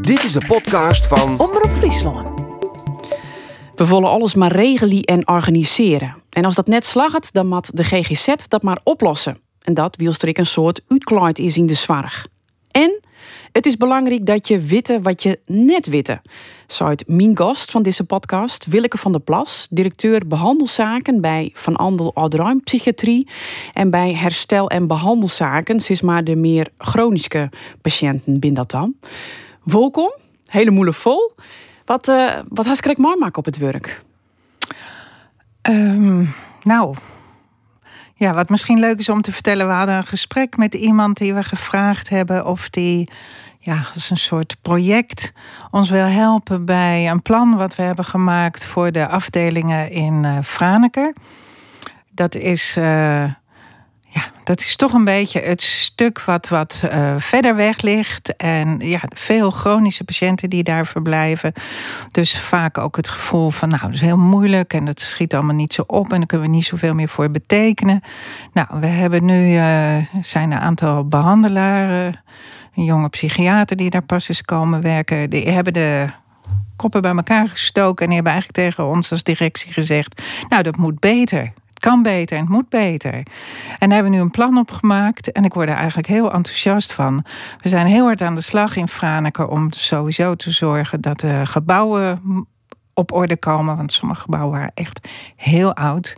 [0.00, 2.40] Dit is de podcast van Omroep Friesland.
[3.74, 6.14] We willen alles maar regelen en organiseren.
[6.30, 9.38] En als dat net slagt, dan moet de GGZ dat maar oplossen.
[9.62, 12.26] En dat wielstrik een soort uitkleid is in de zwarg.
[12.70, 13.00] En
[13.52, 16.22] het is belangrijk dat je witte wat je net witte.
[16.78, 22.14] Uit mijn gast van deze podcast, Willeke van der Plas, directeur behandelzaken bij Van Andel
[22.14, 23.28] Oudruim Psychiatrie
[23.72, 27.50] en bij herstel- en behandelzaken, sinds maar de meer chronische
[27.82, 28.94] patiënten binnen dat dan.
[29.70, 30.12] Welkom,
[30.44, 31.32] hele moeilijk vol.
[31.84, 34.02] Wat, uh, wat ik mooi maken op het werk?
[35.62, 36.94] Um, nou,
[38.14, 41.34] ja, wat misschien leuk is om te vertellen, we hadden een gesprek met iemand die
[41.34, 43.08] we gevraagd hebben of die
[43.58, 45.32] ja, als een soort project
[45.70, 50.38] ons wil helpen bij een plan wat we hebben gemaakt voor de afdelingen in uh,
[50.42, 51.12] Franeker.
[52.10, 53.32] Dat is, uh,
[54.18, 58.36] ja, dat is toch een beetje het stuk wat, wat uh, verder weg ligt.
[58.36, 61.52] En ja, veel chronische patiënten die daar verblijven.
[62.10, 65.54] Dus vaak ook het gevoel van, nou, dat is heel moeilijk en dat schiet allemaal
[65.54, 68.00] niet zo op en daar kunnen we niet zoveel meer voor betekenen.
[68.52, 69.60] Nou, we hebben nu
[70.22, 72.22] zijn een aantal behandelaren
[72.78, 75.30] een jonge psychiater die daar pas is komen werken.
[75.30, 76.06] Die hebben de
[76.76, 80.76] koppen bij elkaar gestoken en die hebben eigenlijk tegen ons als directie gezegd: Nou, dat
[80.76, 81.52] moet beter.
[81.78, 83.14] Kan beter en het moet beter.
[83.14, 83.24] En
[83.78, 86.92] daar hebben we nu een plan op gemaakt en ik word er eigenlijk heel enthousiast
[86.92, 87.24] van.
[87.60, 91.46] We zijn heel hard aan de slag in Franeker om sowieso te zorgen dat de
[91.46, 92.20] gebouwen
[92.98, 93.76] op orde komen.
[93.76, 96.16] Want sommige gebouwen waren echt heel oud.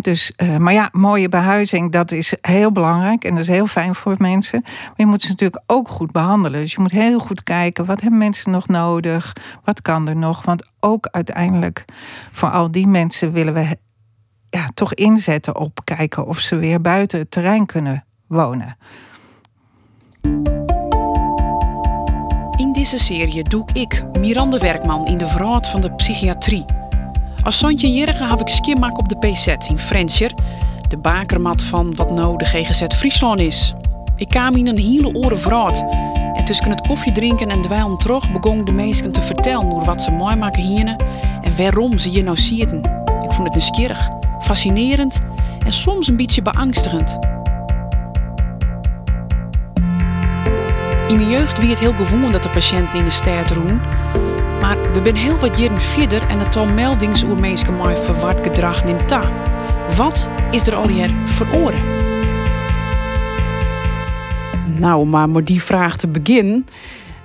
[0.00, 3.24] dus, uh, maar ja, mooie behuizing, dat is heel belangrijk.
[3.24, 4.60] En dat is heel fijn voor mensen.
[4.64, 6.60] Maar je moet ze natuurlijk ook goed behandelen.
[6.60, 9.32] Dus je moet heel goed kijken, wat hebben mensen nog nodig?
[9.64, 10.44] Wat kan er nog?
[10.44, 11.84] Want ook uiteindelijk
[12.32, 13.76] voor al die mensen willen we
[14.54, 18.76] ja, toch inzetten op kijken of ze weer buiten het terrein kunnen wonen.
[22.56, 26.64] In deze serie doe ik, Miranda Werkman, in de verhaal van de psychiatrie.
[27.42, 30.34] Als Sontje Jerige heb ik skimmak op de PZ in Frenscher,
[30.88, 33.74] de bakermat van wat nou de GGZ Friesland is.
[34.16, 35.84] Ik kwam in een hele oren vraat.
[36.34, 40.10] En tussen het koffiedrinken en dweilen terug begon de meesten te vertellen hoe wat ze
[40.10, 40.96] mooi maken hier
[41.42, 42.78] en waarom ze hier nou zitten.
[43.22, 44.10] Ik vond het nieuwsgierig,
[44.44, 45.20] fascinerend
[45.64, 47.18] en soms een beetje beangstigend.
[51.08, 53.80] In mijn jeugd wie het heel gewoon dat de patiënten in de stad doen.
[54.60, 58.84] Maar we zijn heel wat jaren verder en het al meldings oer mensen verward gedrag
[58.84, 59.22] neemt ta.
[59.96, 61.80] Wat is er al hier veroren?
[64.78, 66.66] Nou, maar met die vraag te beginnen.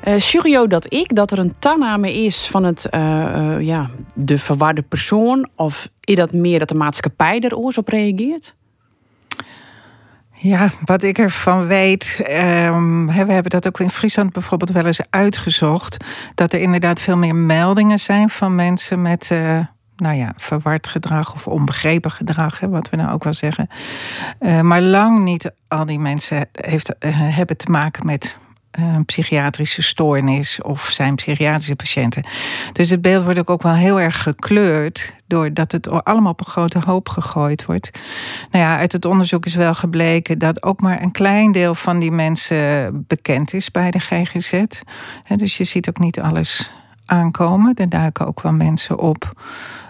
[0.08, 4.82] Uh, dat ik dat er een tanname is van het, uh, uh, ja, de verwarde
[4.82, 5.50] persoon?
[5.56, 8.56] Of is dat meer dat de maatschappij er oors op reageert?
[10.34, 15.02] Ja, wat ik ervan weet, um, we hebben dat ook in Friesland bijvoorbeeld wel eens
[15.10, 16.06] uitgezocht.
[16.36, 19.32] Dat er inderdaad veel meer meldingen zijn van mensen met.
[19.96, 23.68] Nou ja, verward gedrag of onbegrepen gedrag, hè, wat we nou ook wel zeggen.
[24.62, 28.38] Maar lang niet al die mensen heeft, hebben te maken met
[29.06, 32.24] psychiatrische stoornis of zijn psychiatrische patiënten.
[32.72, 36.80] Dus het beeld wordt ook wel heel erg gekleurd doordat het allemaal op een grote
[36.86, 38.00] hoop gegooid wordt.
[38.52, 42.00] Nou ja, uit het onderzoek is wel gebleken dat ook maar een klein deel van
[42.00, 44.64] die mensen bekend is bij de GGZ.
[45.36, 46.72] Dus je ziet ook niet alles
[47.06, 47.74] aankomen.
[47.74, 49.42] Er duiken ook wel mensen op.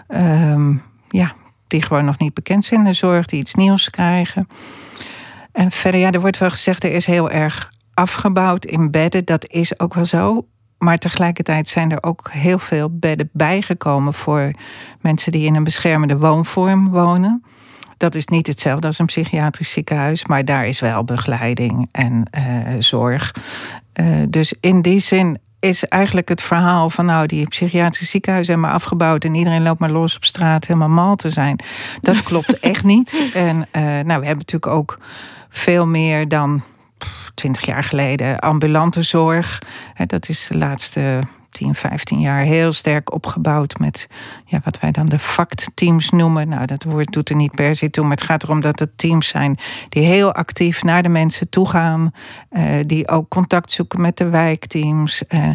[0.08, 1.34] Um, ja,
[1.66, 4.48] die gewoon nog niet bekend zijn in de zorg, die iets nieuws krijgen.
[5.52, 9.24] En verder, ja, er wordt wel gezegd, er is heel erg afgebouwd in bedden.
[9.24, 10.46] Dat is ook wel zo.
[10.78, 14.50] Maar tegelijkertijd zijn er ook heel veel bedden bijgekomen voor
[15.00, 17.44] mensen die in een beschermende woonvorm wonen.
[17.96, 22.74] Dat is niet hetzelfde als een psychiatrisch ziekenhuis, maar daar is wel begeleiding en uh,
[22.78, 23.34] zorg.
[24.00, 28.64] Uh, dus in die zin is eigenlijk het verhaal van nou, die psychiatrische ziekenhuizen zijn
[28.64, 31.60] maar afgebouwd en iedereen loopt maar los op straat helemaal mal te zijn.
[32.00, 33.16] Dat klopt echt niet.
[33.34, 34.98] En uh, nou, we hebben natuurlijk ook
[35.48, 36.62] veel meer dan
[37.40, 39.58] 20 jaar geleden ambulante zorg.
[40.06, 44.06] Dat is de laatste 10, 15 jaar heel sterk opgebouwd met
[44.44, 46.48] ja, wat wij dan de factteams noemen.
[46.48, 48.98] Nou, dat woord doet er niet per se toe, maar het gaat erom dat het
[48.98, 52.10] teams zijn die heel actief naar de mensen toe gaan,
[52.48, 55.26] eh, die ook contact zoeken met de wijkteams.
[55.26, 55.50] Eh.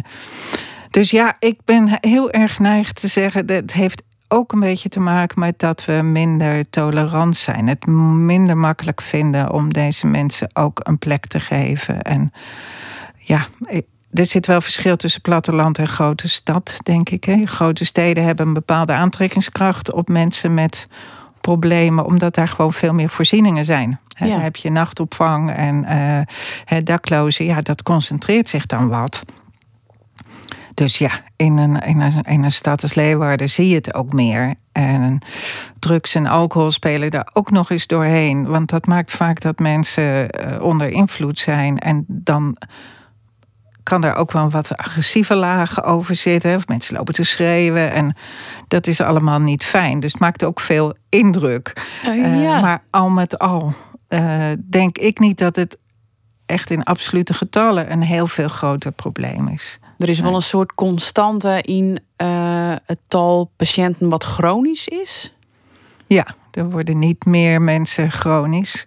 [0.90, 5.00] Dus ja, ik ben heel erg geneigd te zeggen, dat heeft ook een beetje te
[5.00, 7.68] maken met dat we minder tolerant zijn.
[7.68, 12.02] Het minder makkelijk vinden om deze mensen ook een plek te geven.
[12.02, 12.32] En
[13.18, 13.46] ja,
[14.12, 17.24] er zit wel verschil tussen platteland en grote stad, denk ik.
[17.24, 17.44] Hè.
[17.44, 20.88] Grote steden hebben een bepaalde aantrekkingskracht op mensen met
[21.40, 24.00] problemen, omdat daar gewoon veel meer voorzieningen zijn.
[24.08, 24.26] Ja.
[24.26, 25.86] Daar heb je nachtopvang en
[26.72, 27.44] uh, daklozen.
[27.44, 29.22] Ja, dat concentreert zich dan wat.
[30.74, 34.12] Dus ja, in een, in, een, in een stad als Leeuwarden zie je het ook
[34.12, 34.54] meer.
[34.72, 35.18] En
[35.78, 38.46] drugs en alcohol spelen daar ook nog eens doorheen.
[38.46, 41.78] Want dat maakt vaak dat mensen eh, onder invloed zijn.
[41.78, 42.56] En dan
[43.82, 46.56] kan er ook wel wat agressieve lagen over zitten.
[46.56, 47.92] Of mensen lopen te schreeuwen.
[47.92, 48.16] En
[48.68, 50.00] dat is allemaal niet fijn.
[50.00, 51.86] Dus het maakt ook veel indruk.
[52.06, 52.60] Uh, ja.
[52.60, 53.74] maar al met al
[54.68, 55.78] denk ik niet dat het
[56.46, 59.78] echt in absolute getallen een heel veel groter probleem is.
[59.98, 65.34] Er is wel een soort constante in uh, het tal patiënten wat chronisch is.
[66.06, 68.86] Ja, er worden niet meer mensen chronisch.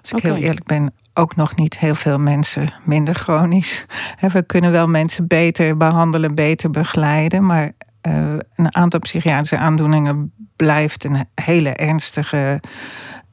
[0.00, 3.86] Als ik heel eerlijk ben, ook nog niet heel veel mensen minder chronisch.
[4.32, 7.46] We kunnen wel mensen beter behandelen, beter begeleiden.
[7.46, 7.72] Maar
[8.08, 12.60] uh, een aantal psychiatrische aandoeningen blijft een hele ernstige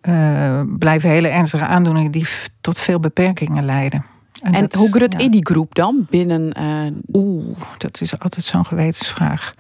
[0.10, 2.28] uh, blijven hele ernstige aandoeningen die
[2.62, 4.06] tot veel beperkingen leiden.
[4.42, 5.20] En, en hoe groot ja.
[5.20, 6.54] is die groep dan binnen?
[6.60, 7.22] Uh...
[7.22, 9.54] Oeh, dat is altijd zo'n gewetensvraag.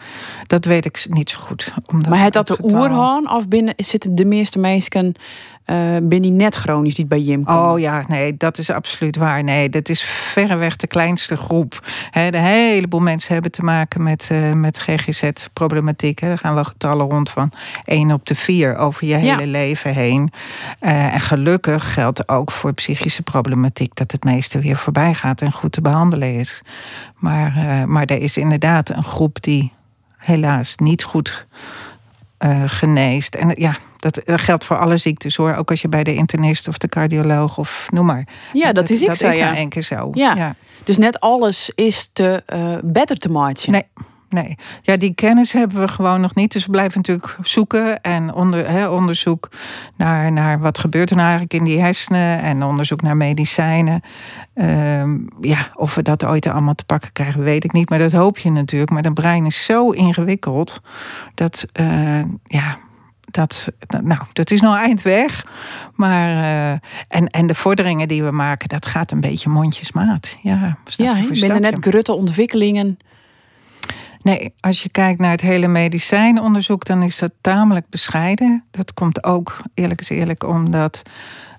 [0.47, 1.73] Dat weet ik niet zo goed.
[1.85, 5.15] Omdat maar het dat de oerhaan of binnen zitten de meeste mensen
[5.65, 7.57] uh, ben je net chronisch die bij Jim komt.
[7.57, 9.43] Oh ja, nee, dat is absoluut waar.
[9.43, 11.87] Nee, dat is verreweg de kleinste groep.
[12.11, 16.21] He, de heleboel mensen hebben te maken met, uh, met GGZ-problematiek.
[16.21, 17.51] Er gaan wel getallen rond van
[17.85, 20.31] 1 op de 4 over je hele leven heen.
[20.81, 25.51] Uh, en gelukkig geldt ook voor psychische problematiek dat het meeste weer voorbij gaat en
[25.51, 26.61] goed te behandelen is.
[27.15, 27.53] Maar,
[27.87, 29.73] maar er is inderdaad een groep die
[30.17, 31.47] helaas niet goed
[32.65, 33.35] geneest.
[33.35, 35.55] En ja, dat, geldt voor alle ziektes hoor.
[35.55, 38.27] Ook als je bij de internist of de cardioloog of noem maar.
[38.53, 39.27] Ja, dat, is ik dat zo.
[39.27, 39.45] is ja.
[39.45, 40.09] nou één keer zo.
[40.13, 40.55] Ja.
[40.83, 43.71] Dus net alles is te uh, beter te maken.
[43.71, 43.83] Nee.
[44.29, 46.51] Nee, ja, die kennis hebben we gewoon nog niet.
[46.51, 49.49] Dus we blijven natuurlijk zoeken en onder, onderzoek
[49.95, 54.01] naar, naar wat gebeurt er nou eigenlijk in die hersenen en onderzoek naar medicijnen.
[54.55, 55.03] Uh,
[55.41, 57.89] ja, of we dat ooit allemaal te pakken krijgen, weet ik niet.
[57.89, 58.91] Maar dat hoop je natuurlijk.
[58.91, 60.81] Maar de brein is zo ingewikkeld
[61.33, 62.77] dat, uh, ja,
[63.35, 63.67] dat,
[64.03, 65.45] nou, dat is nog eind weg.
[65.93, 66.71] Maar, uh,
[67.07, 70.37] en, en de vorderingen die we maken, dat gaat een beetje mondjesmaat.
[70.41, 72.97] Ja, ja ik ben er net grutte ontwikkelingen.
[74.25, 78.63] Nee, als je kijkt naar het hele medicijnonderzoek, dan is dat tamelijk bescheiden.
[78.71, 81.01] Dat komt ook, eerlijk is eerlijk, omdat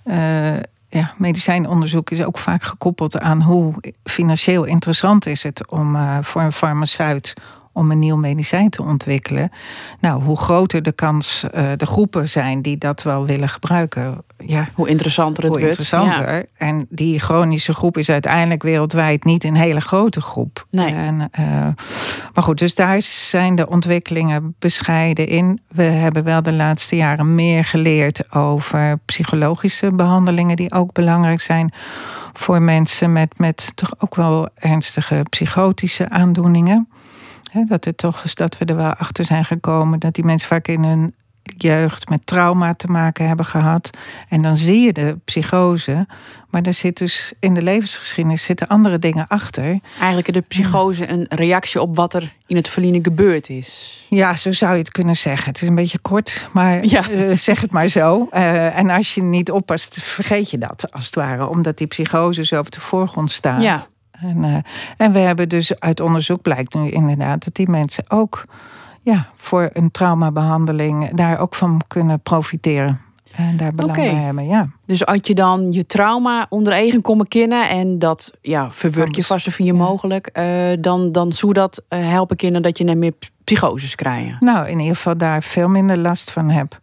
[0.04, 0.56] uh,
[0.88, 3.74] ja, medicijnonderzoek is ook vaak gekoppeld aan hoe
[4.04, 7.32] financieel interessant is het om uh, voor een farmaceut
[7.76, 9.50] om een nieuw medicijn te ontwikkelen.
[10.00, 14.24] Nou, hoe groter de kans uh, de groepen zijn die dat wel willen gebruiken.
[14.38, 15.78] Ja, hoe interessanter het hoe wordt.
[15.78, 16.34] interessanter.
[16.34, 16.44] Ja.
[16.56, 20.66] En die chronische groep is uiteindelijk wereldwijd niet een hele grote groep.
[20.70, 20.94] Nee.
[20.94, 21.46] En, uh,
[22.34, 25.60] maar goed, dus daar zijn de ontwikkelingen bescheiden in.
[25.68, 31.72] We hebben wel de laatste jaren meer geleerd over psychologische behandelingen die ook belangrijk zijn
[32.32, 36.88] voor mensen met, met toch ook wel ernstige psychotische aandoeningen
[37.64, 40.68] dat er toch is dat we er wel achter zijn gekomen dat die mensen vaak
[40.68, 41.14] in hun
[41.56, 43.90] jeugd met trauma te maken hebben gehad.
[44.28, 46.06] En dan zie je de psychose.
[46.50, 49.80] Maar er zit dus in de levensgeschiedenis zitten andere dingen achter.
[49.98, 54.00] Eigenlijk de psychose een reactie op wat er in het verliezen gebeurd is.
[54.08, 55.48] Ja, zo zou je het kunnen zeggen.
[55.48, 57.10] Het is een beetje kort, maar ja.
[57.10, 58.28] uh, zeg het maar zo.
[58.32, 61.48] Uh, en als je niet oppast, vergeet je dat als het ware.
[61.48, 63.62] Omdat die psychose zo op de voorgrond staat.
[63.62, 63.86] Ja.
[64.20, 64.56] En, uh,
[64.96, 68.44] en we hebben dus uit onderzoek blijkt nu inderdaad dat die mensen ook
[69.02, 73.00] ja, voor een traumabehandeling daar ook van kunnen profiteren.
[73.36, 74.10] En daar belang okay.
[74.10, 74.68] bij hebben, ja.
[74.86, 79.24] Dus als je dan je trauma onder eigen komen kennen en dat ja, verwerk je
[79.24, 79.72] vast zoveel ja.
[79.72, 80.44] mogelijk, uh,
[80.80, 83.12] dan, dan zou dat uh, helpen kinderen dat je net meer
[83.44, 84.36] psychoses krijgen.
[84.40, 86.78] Nou, in ieder geval daar veel minder last van heb.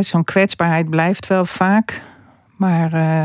[0.00, 2.02] Zo'n kwetsbaarheid blijft wel vaak.
[2.56, 3.24] Maar uh,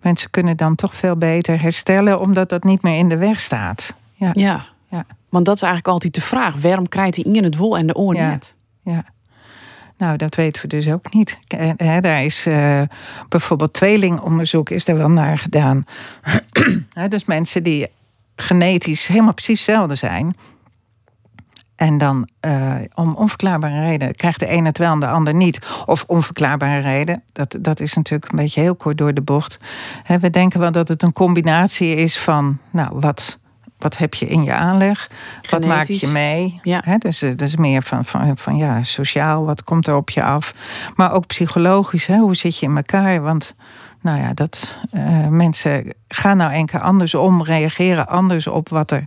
[0.00, 3.94] mensen kunnen dan toch veel beter herstellen, omdat dat niet meer in de weg staat.
[4.14, 4.30] Ja.
[4.32, 4.66] ja.
[4.88, 5.04] ja.
[5.28, 7.94] Want dat is eigenlijk altijd de vraag: waarom krijgt hij in het wol en de
[7.94, 8.28] oor ja.
[8.28, 8.56] net?
[8.82, 9.04] Ja.
[10.00, 11.38] Nou, dat weten we dus ook niet.
[11.76, 12.82] He, daar is uh,
[13.28, 15.84] bijvoorbeeld tweelingonderzoek is er wel naar gedaan.
[16.92, 17.86] He, dus mensen die
[18.36, 20.36] genetisch helemaal precies hetzelfde zijn.
[21.80, 25.58] En dan uh, om onverklaarbare reden krijgt de een het wel en de ander niet.
[25.86, 29.58] Of onverklaarbare reden, dat, dat is natuurlijk een beetje heel kort door de bocht.
[30.02, 33.38] He, we denken wel dat het een combinatie is van, nou, wat,
[33.78, 35.08] wat heb je in je aanleg?
[35.42, 35.50] Genetisch.
[35.50, 36.60] Wat maak je mee?
[36.62, 36.80] Ja.
[36.84, 40.22] He, dus dat is meer van, van, van ja, sociaal, wat komt er op je
[40.22, 40.54] af?
[40.94, 43.20] Maar ook psychologisch, he, hoe zit je in elkaar?
[43.20, 43.54] Want
[44.00, 49.04] nou ja, dat uh, mensen gaan nou enkel anders om, reageren anders op wat er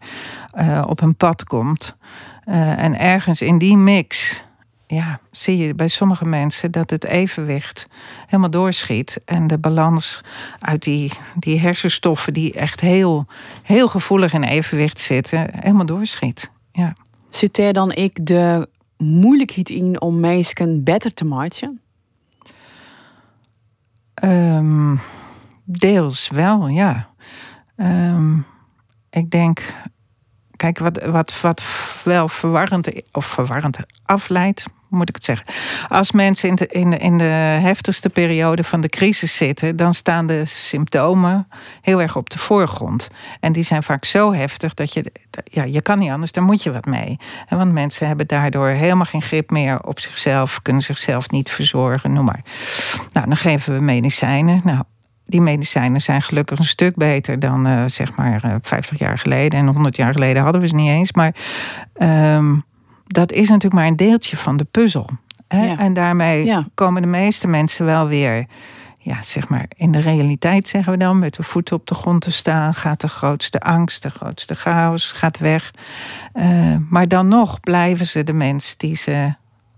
[0.59, 1.95] uh, op hun pad komt.
[2.45, 4.43] Uh, en ergens in die mix
[4.87, 7.87] ja, zie je bij sommige mensen dat het evenwicht
[8.25, 9.21] helemaal doorschiet.
[9.25, 10.21] En de balans
[10.59, 13.25] uit die, die hersenstoffen die echt heel,
[13.63, 16.51] heel gevoelig in evenwicht zitten, helemaal doorschiet.
[16.71, 16.95] Ja.
[17.29, 21.81] Zit er dan ik de moeilijkheid in om mensen beter te maken?
[24.23, 24.99] Um,
[25.63, 27.09] deels wel, ja.
[27.75, 28.37] Ehm,
[29.09, 29.73] ik denk,
[30.71, 31.63] kijk, wat, wat, wat
[32.03, 35.45] wel verwarrend of verwarrend afleidt, moet ik het zeggen.
[35.87, 37.23] Als mensen in de, in, de, in de
[37.61, 41.47] heftigste periode van de crisis zitten, dan staan de symptomen
[41.81, 43.09] heel erg op de voorgrond.
[43.39, 45.11] En die zijn vaak zo heftig dat je,
[45.43, 47.19] ja, je kan niet anders, daar moet je wat mee.
[47.49, 52.25] Want mensen hebben daardoor helemaal geen grip meer op zichzelf, kunnen zichzelf niet verzorgen, noem
[52.25, 52.43] maar.
[53.13, 54.61] Nou, dan geven we medicijnen.
[54.63, 54.83] Nou,
[55.25, 59.17] die medicijnen zijn gelukkig een stuk beter dan uh, zeg maar uh, eh, 50 jaar
[59.17, 59.59] geleden.
[59.59, 61.11] En 100 jaar geleden hadden we ze niet eens.
[61.11, 61.35] Maar
[62.35, 62.63] um,
[63.07, 65.09] dat is natuurlijk maar een deeltje van de puzzel.
[65.47, 65.75] Hè?
[65.75, 68.45] En daarmee komen de meeste mensen wel weer,
[68.99, 72.21] ja, zeg maar, in de realiteit zeggen we dan, met de voeten op de grond
[72.21, 72.73] te staan.
[72.73, 75.71] Gaat de grootste angst, de grootste chaos, gaat weg.
[76.33, 79.33] Uh, maar dan nog blijven ze de mens die ze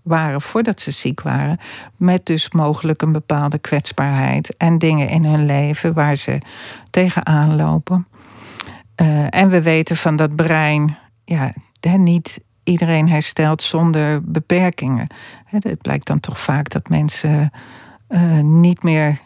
[0.06, 1.58] waren voordat ze ziek waren.
[1.96, 6.42] Met dus mogelijk een bepaalde kwetsbaarheid en dingen in hun leven waar ze
[6.90, 8.08] tegenaan lopen.
[9.02, 11.54] Uh, en we weten van dat brein, ja,
[11.98, 15.08] niet iedereen herstelt zonder beperkingen.
[15.46, 17.52] Het blijkt dan toch vaak dat mensen
[18.10, 19.20] uh, niet meer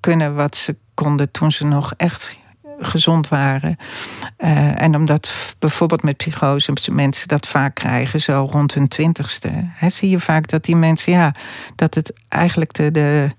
[0.00, 2.38] kunnen wat ze konden toen ze nog echt
[2.84, 3.76] gezond waren.
[4.38, 9.90] Uh, en omdat bijvoorbeeld met psychose mensen dat vaak krijgen, zo rond hun twintigste, hè,
[9.90, 11.34] zie je vaak dat die mensen, ja,
[11.76, 13.30] dat het eigenlijk de, de,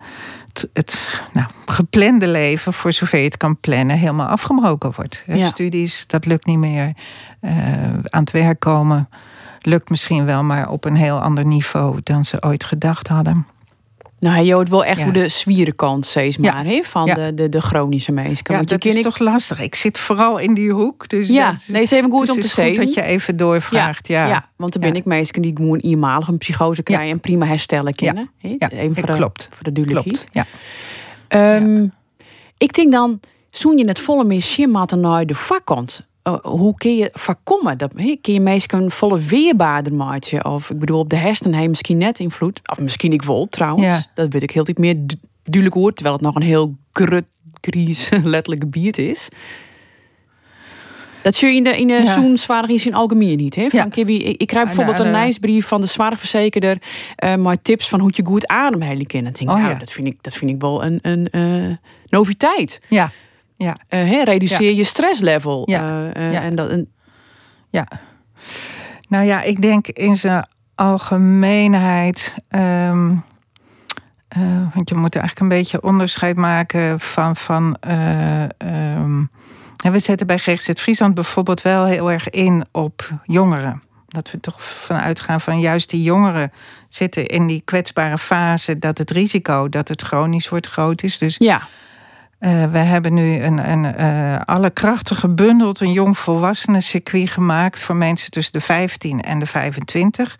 [0.47, 5.23] het, het nou, geplande leven, voor zover je het kan plannen, helemaal afgebroken wordt.
[5.27, 5.49] Ja.
[5.49, 6.93] Studies, dat lukt niet meer.
[7.41, 7.51] Uh,
[8.03, 9.09] aan het werk komen
[9.65, 13.47] lukt misschien wel, maar op een heel ander niveau dan ze ooit gedacht hadden.
[14.23, 16.83] Nou, je hoort wel echt hoe de zwierenkant steeds maar ja.
[16.83, 18.45] van de, de, de chronische mensen.
[18.55, 19.59] Ja, dat is toch lastig.
[19.59, 21.09] Ik zit vooral in die hoek.
[21.09, 22.85] Dus ja, dat, nee, het even goed dus om te zeggen.
[22.85, 24.07] dat je even doorvraagt.
[24.07, 24.49] Ja, ja.
[24.55, 28.29] want dan ben ik mensen die gewoon eenmalig een psychose krijgen en prima herstellen kunnen.
[28.37, 29.47] Ja, even voor de, klopt.
[29.51, 30.27] Voor de duidelijkheid.
[30.31, 30.45] Ja.
[31.55, 31.93] Um,
[32.57, 37.09] ik denk dan, zoen je het volle meer naar de vakant uh, hoe kun je
[37.13, 37.77] voorkomen?
[37.77, 40.45] Dat, he, kun je mensen een volle weerbaarder maken?
[40.45, 42.61] Of ik bedoel, op de hersenen heeft misschien net invloed.
[42.69, 44.09] Of misschien ik wel trouwens.
[44.13, 44.95] Dat weet ik heel iets meer
[45.43, 45.93] duidelijk hoor.
[45.93, 47.25] Terwijl het nog een heel grut,
[47.61, 49.29] gries, letterlijk gebied is.
[51.23, 52.13] Dat zie je in de, in de ja.
[52.13, 53.55] zo'n zwaar in algemeen niet.
[53.55, 53.69] Hè?
[53.69, 53.95] Van, ja.
[53.95, 56.77] ik, ik krijg bijvoorbeeld een lijstbrief van de zwaarverzekerder.
[57.23, 58.47] Uh, maar tips van hoe je goed.
[59.17, 61.75] En denk, oh, nou, dat, vind ik, dat vind ik wel een, een uh,
[62.09, 62.81] noviteit.
[62.89, 63.11] Ja.
[63.63, 63.75] Ja.
[63.89, 65.63] Uh, reduceer je stresslevel.
[65.65, 65.81] Ja.
[66.17, 66.91] Uh, En dat, en...
[67.69, 67.87] Ja.
[69.09, 72.33] Nou ja, ik denk in zijn algemeenheid.
[72.49, 73.23] Um,
[74.73, 77.35] want je moet eigenlijk een beetje onderscheid maken van.
[77.35, 77.77] van
[78.67, 79.29] um,
[79.91, 83.83] we zetten bij GGZ Friesland bijvoorbeeld wel heel erg in op jongeren.
[84.07, 86.51] Dat we toch vanuit gaan van juist die jongeren
[86.87, 91.17] zitten in die kwetsbare fase dat het risico dat het chronisch wordt groot is.
[91.17, 91.61] Dus ja.
[92.45, 96.17] Uh, we hebben nu een, een uh, alle krachten gebundeld, een jong
[96.77, 100.35] circuit gemaakt voor mensen tussen de 15 en de 25.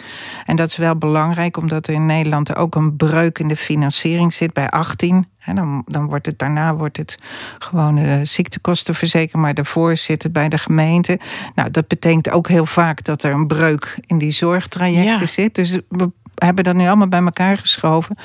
[0.45, 4.33] En dat is wel belangrijk, omdat er in Nederland ook een breuk in de financiering
[4.33, 5.27] zit bij 18.
[5.39, 7.17] En dan, dan wordt het daarna wordt het
[7.59, 11.19] gewoon uh, ziektekostenverzekering, maar daarvoor zit het bij de gemeente.
[11.55, 15.25] Nou, dat betekent ook heel vaak dat er een breuk in die zorgtrajecten ja.
[15.25, 15.55] zit.
[15.55, 18.15] Dus we hebben dat nu allemaal bij elkaar geschoven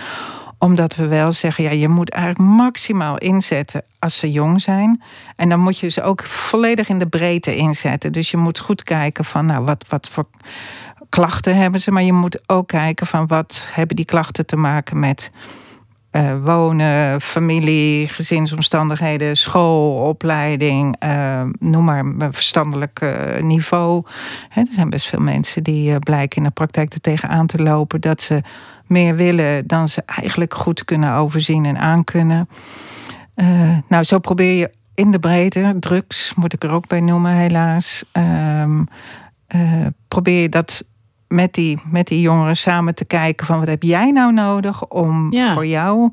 [0.58, 5.02] omdat we wel zeggen, ja, je moet eigenlijk maximaal inzetten als ze jong zijn.
[5.36, 8.12] En dan moet je ze ook volledig in de breedte inzetten.
[8.12, 10.26] Dus je moet goed kijken van, nou, wat, wat voor
[11.08, 11.90] klachten hebben ze.
[11.90, 15.30] Maar je moet ook kijken van, wat hebben die klachten te maken met...
[16.18, 24.04] Uh, wonen, familie, gezinsomstandigheden, school, opleiding, uh, noem maar verstandelijk uh, niveau.
[24.54, 28.20] er zijn best veel mensen die blijken in de praktijk er tegenaan te lopen dat
[28.20, 28.42] ze
[28.86, 32.48] meer willen dan ze eigenlijk goed kunnen overzien en aankunnen.
[33.88, 38.04] Nou, zo probeer je in de breedte, drugs moet ik er ook bij noemen, helaas.
[38.12, 40.84] Uh, probeer je dat
[41.28, 45.32] met die, met die jongeren samen te kijken van wat heb jij nou nodig om
[45.32, 45.52] ja.
[45.52, 46.10] voor jou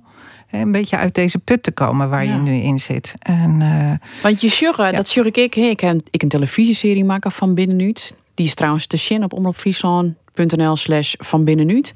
[0.52, 2.34] een beetje uit deze put te komen waar ja.
[2.34, 3.14] je nu in zit.
[3.20, 3.92] En, uh,
[4.24, 4.98] Want je sjurren, ja.
[4.98, 5.56] dat sjurk ik.
[5.56, 8.16] Ik, heb, ik een televisieserie maken van Binnenuut.
[8.34, 11.94] Die is trouwens te zien op omroepfriesland.nl slash van Binnenuut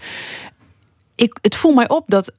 [1.19, 2.35] ik, het voelt mij op dat uh,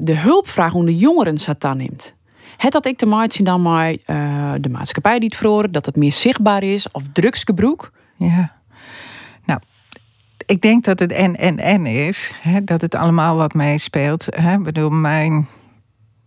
[0.00, 2.14] de hulpvraag onder jongeren Satan neemt.
[2.56, 5.96] Het dat ik te maken dan maar uh, de maatschappij die het verloren, dat het
[5.96, 7.92] meer zichtbaar is, of drugsgebroek.
[8.16, 8.59] Ja.
[10.50, 12.32] Ik denk dat het en en en is.
[12.40, 14.26] Hè, dat het allemaal wat meespeelt.
[14.30, 14.52] Hè.
[14.52, 15.48] Ik bedoel, mijn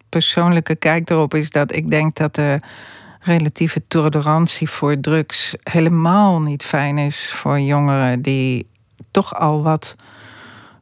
[0.09, 2.59] persoonlijke kijk erop is dat ik denk dat de
[3.19, 8.69] relatieve tolerantie voor drugs helemaal niet fijn is voor jongeren die
[9.11, 9.95] toch al wat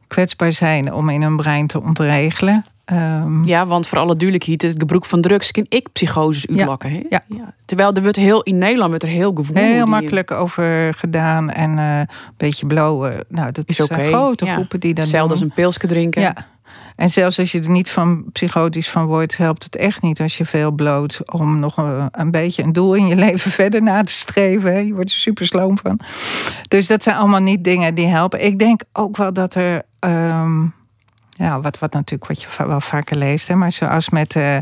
[0.07, 2.65] kwetsbaar zijn om in hun brein te ontregelen.
[2.91, 6.93] Um, ja, want voor alle duidelijkheid, het gebruik van drugs kan ik psychoses uitlokken.
[6.93, 7.23] Ja, ja.
[7.27, 9.55] ja, Terwijl er wordt heel, in Nederland wordt er heel gevoel.
[9.55, 12.07] Heel makkelijk over gedaan en uh, een
[12.37, 13.25] beetje blowen.
[13.29, 14.07] Nou, dat is, is okay.
[14.07, 16.21] grote groepen die dat Hetzelfde als een pilsje drinken.
[16.21, 16.49] Ja.
[16.95, 20.37] En zelfs als je er niet van psychotisch van wordt, helpt het echt niet als
[20.37, 24.03] je veel bloot om nog een, een beetje een doel in je leven verder na
[24.03, 24.85] te streven.
[24.85, 25.99] Je wordt er super sloom van.
[26.67, 28.45] Dus dat zijn allemaal niet dingen die helpen.
[28.45, 29.83] Ik denk ook wel dat er.
[29.99, 30.73] Um,
[31.41, 34.35] ja, wat, wat natuurlijk wat je wel vaker leest, hè, maar zoals met.
[34.35, 34.57] Uh,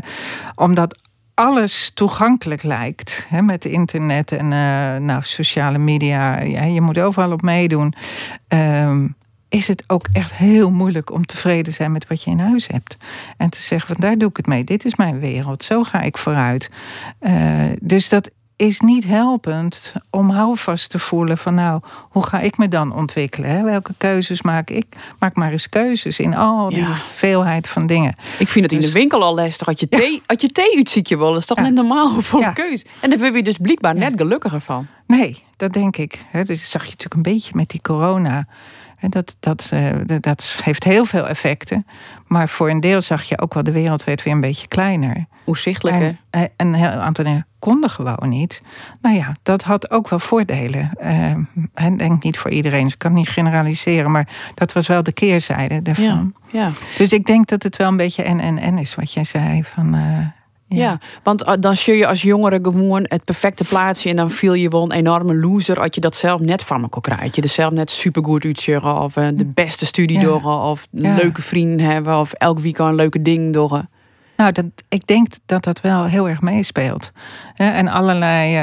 [0.54, 0.98] omdat
[1.34, 3.26] alles toegankelijk lijkt.
[3.28, 6.40] Hè, met internet en uh, nou, sociale media.
[6.40, 7.94] Ja, je moet overal op meedoen.
[8.48, 9.16] Um,
[9.48, 12.96] is het ook echt heel moeilijk om tevreden zijn met wat je in huis hebt.
[13.36, 14.64] En te zeggen, van daar doe ik het mee.
[14.64, 15.64] Dit is mijn wereld.
[15.64, 16.70] Zo ga ik vooruit.
[17.20, 17.32] Uh,
[17.80, 22.68] dus dat is niet helpend om houvast te voelen van nou, hoe ga ik me
[22.68, 23.50] dan ontwikkelen?
[23.50, 23.62] Hè?
[23.62, 24.96] Welke keuzes maak ik?
[25.18, 28.14] Maak maar eens keuzes in al die veelheid van dingen.
[28.38, 29.66] Ik vind het in de dus- winkel al lastig.
[29.66, 30.18] Had je thee, ja.
[30.26, 32.84] had je thee uitziet je wel, dat is toch net normaal voor een keuze.
[33.00, 34.86] En daar ben je dus blijkbaar net gelukkiger van.
[35.06, 36.18] Nee, dat denk ik.
[36.32, 38.46] Dus dat zag je natuurlijk een beetje met die corona.
[39.08, 39.88] Dat, dat, uh,
[40.20, 41.86] dat heeft heel veel effecten.
[42.26, 45.26] Maar voor een deel zag je ook wel de wereld werd weer een beetje kleiner.
[45.44, 46.02] Hoe zichtelijker.
[46.02, 48.62] En, eh, en een heel aantal dingen konden gewoon niet.
[49.00, 50.90] Nou ja, dat had ook wel voordelen.
[51.02, 51.30] Uh,
[51.74, 54.10] en denk niet voor iedereen, dus ik kan niet generaliseren.
[54.10, 56.34] Maar dat was wel de keerzijde daarvan.
[56.50, 56.70] Ja, ja.
[56.98, 59.64] Dus ik denk dat het wel een beetje en en en is wat jij zei.
[59.64, 60.26] Van, uh,
[60.78, 60.98] ja.
[61.22, 64.68] want eh, dan zie je als jongere gewoon het perfecte plaatsje en dan viel je
[64.68, 67.36] wel een enorme loser als je dat zelf net van elkaar krijgt.
[67.36, 70.24] Je er zelf net supergoed uitzeggen of uh, de beste studie ja.
[70.24, 73.84] door of leuke vrienden hebben of elk weekend een leuke ding door.
[74.40, 77.12] Nou, ik denk dat dat wel heel erg meespeelt.
[77.54, 78.56] En allerlei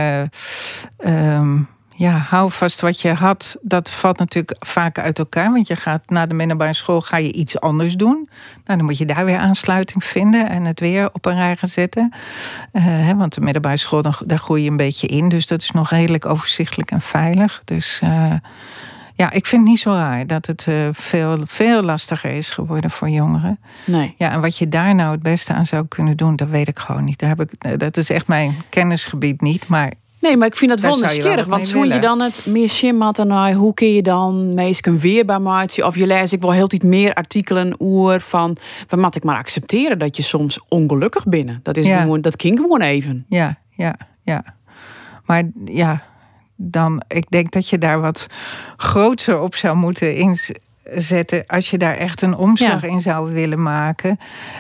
[0.99, 3.57] uh, um, ja, hou vast wat je had.
[3.61, 5.51] Dat valt natuurlijk vaak uit elkaar.
[5.51, 8.29] Want je gaat na de middelbare school ga je iets anders doen.
[8.63, 11.69] Nou, dan moet je daar weer aansluiting vinden en het weer op een rij gaan
[11.69, 12.13] zetten.
[12.71, 15.29] Hè, want de middelbare school, daar groei je een beetje in.
[15.29, 17.61] Dus dat is nog redelijk overzichtelijk en veilig.
[17.65, 18.33] Dus uh,
[19.17, 22.91] ja, ik vind het niet zo raar dat het uh, veel, veel lastiger is geworden
[22.91, 23.59] voor jongeren.
[23.85, 24.15] Nee.
[24.17, 26.79] Ja, en wat je daar nou het beste aan zou kunnen doen, dat weet ik
[26.79, 27.19] gewoon niet.
[27.19, 29.67] Daar heb ik, dat is echt mijn kennisgebied niet.
[29.67, 31.45] Maar Nee, maar ik vind dat wel nieuwsgierig.
[31.45, 33.17] Want zoen je dan het meer shimmat
[33.53, 35.85] hoe kun je dan meest weerbaar maken?
[35.85, 38.57] Of je leest ik wel heel iets meer artikelen oer van...
[38.87, 41.65] wat moet ik maar accepteren dat je soms ongelukkig bent.
[41.65, 43.25] Dat, is gewoon, dat klinkt gewoon even.
[43.29, 44.43] Ja, ja, ja.
[45.25, 46.03] Maar ja,
[46.57, 48.27] dan, ik denk dat je daar wat
[48.77, 50.37] groter op zou moeten
[50.93, 54.19] zetten als je daar echt een omslag in zou willen maken.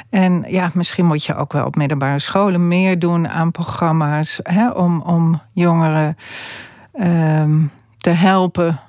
[0.09, 4.69] En ja, misschien moet je ook wel op middelbare scholen meer doen aan programma's hè,
[4.69, 6.17] om, om jongeren
[7.01, 8.79] um, te helpen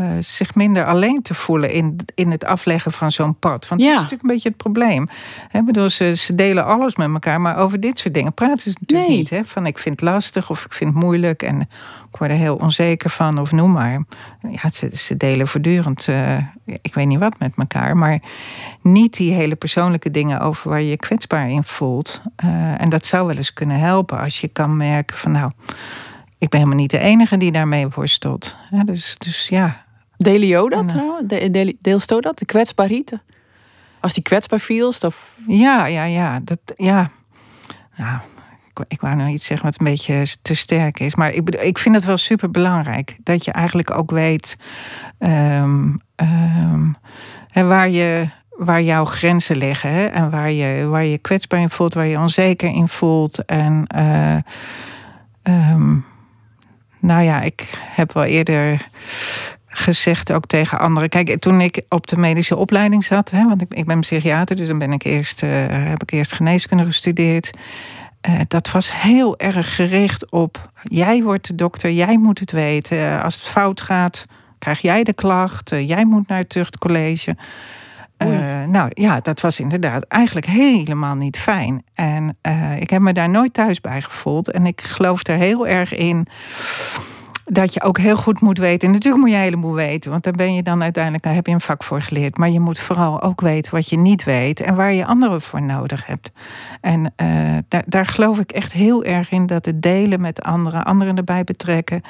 [0.00, 3.68] uh, zich minder alleen te voelen in, in het afleggen van zo'n pad.
[3.68, 5.08] Want dat is natuurlijk een beetje het probleem.
[5.48, 8.76] He, bedoel, ze, ze delen alles met elkaar, maar over dit soort dingen praten ze
[8.80, 9.30] natuurlijk niet.
[9.30, 9.44] Hè?
[9.44, 11.60] Van ik vind het lastig of ik vind het moeilijk en
[12.10, 14.02] ik word er heel onzeker van of noem maar.
[14.50, 18.18] Ja, ze, ze delen voortdurend, uh, ik weet niet wat met elkaar, maar
[18.82, 22.22] niet die hele persoonlijke dingen over waar je je kwetsbaar in voelt.
[22.44, 25.50] Uh, en dat zou wel eens kunnen helpen als je kan merken van nou
[26.38, 28.56] ik ben helemaal niet de enige die daarmee worstelt.
[28.70, 29.86] Ja, dus, dus ja.
[30.18, 31.26] Deel je dat trouwens?
[31.26, 33.18] De, deelst dat, de kwetsbaarheid?
[34.00, 35.38] Als die kwetsbaar viel, of...
[35.46, 36.40] Ja, ja, ja.
[36.44, 37.10] Dat, ja.
[37.96, 38.20] Nou,
[38.68, 41.14] ik, ik wou nou iets zeggen wat een beetje te sterk is.
[41.14, 43.16] Maar ik, ik vind het wel super belangrijk.
[43.22, 44.56] Dat je eigenlijk ook weet
[45.18, 46.96] um, um,
[47.52, 48.28] waar je
[48.58, 49.90] waar jouw grenzen liggen.
[49.90, 50.06] Hè?
[50.06, 53.44] En waar je, waar je kwetsbaar in voelt, waar je onzeker in voelt.
[53.44, 54.36] En uh,
[55.42, 56.04] um,
[56.98, 58.88] nou ja, ik heb wel eerder
[59.94, 61.08] gezegd ook tegen anderen.
[61.08, 64.68] Kijk, toen ik op de medische opleiding zat, hè, want ik, ik ben psychiater, dus
[64.68, 67.50] dan ben ik eerst, uh, heb ik eerst geneeskunde gestudeerd.
[68.28, 73.22] Uh, dat was heel erg gericht op: jij wordt de dokter, jij moet het weten.
[73.22, 74.26] Als het fout gaat,
[74.58, 77.36] krijg jij de klacht, jij moet naar het tuchtcollege.
[78.26, 81.84] Uh, nou ja, dat was inderdaad eigenlijk helemaal niet fijn.
[81.94, 84.50] En uh, ik heb me daar nooit thuis bij gevoeld.
[84.50, 86.26] En ik geloof er heel erg in
[87.48, 88.88] dat je ook heel goed moet weten.
[88.88, 91.46] En natuurlijk moet je een heleboel weten, want daar ben je dan uiteindelijk, daar heb
[91.46, 92.36] je een vak voor geleerd.
[92.36, 95.62] Maar je moet vooral ook weten wat je niet weet en waar je anderen voor
[95.62, 96.30] nodig hebt.
[96.80, 100.84] En uh, daar, daar geloof ik echt heel erg in dat het delen met anderen,
[100.84, 102.02] anderen erbij betrekken,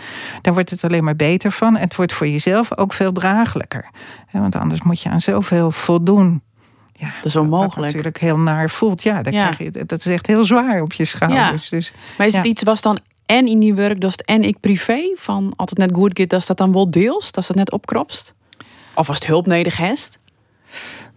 [0.43, 1.77] daar wordt het alleen maar beter van.
[1.77, 3.91] Het wordt voor jezelf ook veel draaglijker.
[4.33, 6.43] Want anders moet je aan zoveel voldoen.
[6.93, 7.75] Ja, dat is onmogelijk.
[7.75, 9.03] Wat natuurlijk heel naar voelt.
[9.03, 11.69] Ja, dat, Krijg je, dat is echt heel zwaar op je schouders.
[11.69, 11.77] Ja.
[11.77, 15.13] Dus, maar is het iets was dan en in die werk, dat en ik privé,
[15.15, 18.35] van altijd net goed gaat, dat dat dan wel deels, dat dat net opkropst?
[18.95, 20.17] Of als het hulp nodig?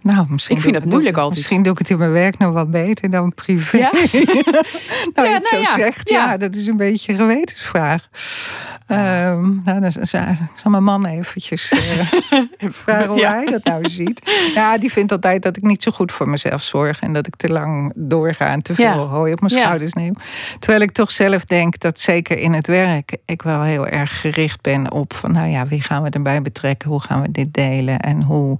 [0.02, 1.36] Nou, misschien ik vind het moeilijk altijd.
[1.36, 3.78] Misschien doe ik het in mijn werk nog wel beter dan privé.
[3.78, 3.92] Ja?
[5.14, 6.38] nou, ja, het nou zo zegt, ja.
[6.38, 8.10] dat is een beetje een gewetensvraag.
[8.88, 12.12] Um, nou, dan zal mijn man eventjes uh,
[12.84, 14.32] vragen hoe hij dat nou ziet.
[14.56, 17.00] Ja, die vindt altijd dat ik niet zo goed voor mezelf zorg.
[17.00, 20.14] En dat ik te lang doorga en te veel hooi op mijn schouders neem.
[20.60, 23.18] Terwijl ik toch zelf denk dat zeker in het werk...
[23.26, 25.32] ik wel heel erg gericht ben op van...
[25.32, 26.90] nou ja, wie gaan we erbij betrekken?
[26.90, 28.00] Hoe gaan we dit delen?
[28.00, 28.60] En hoe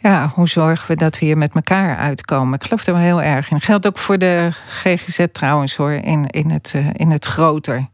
[0.00, 2.54] ja, hoe zorgen we dat we hier met elkaar uitkomen?
[2.54, 3.60] Ik geloof er wel heel erg in.
[3.60, 7.88] Geldt ook voor de GGZ trouwens hoor, in, in, het, uh, in het groter.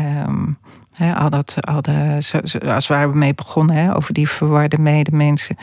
[0.00, 0.58] Um,
[1.14, 5.56] al dat, al de, zoals waar we mee begonnen, over die verwarde medemensen.